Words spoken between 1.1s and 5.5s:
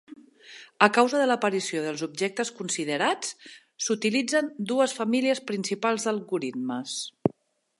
de l'aparició dels objectes considerats, s'utilitzen dues famílies